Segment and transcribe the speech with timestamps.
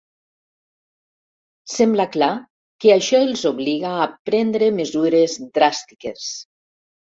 [1.73, 2.31] Sembla clar
[2.85, 6.29] que això els obliga a prendre mesures dràstiques.